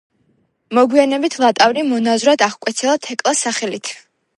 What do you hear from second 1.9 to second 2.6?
მონაზვნად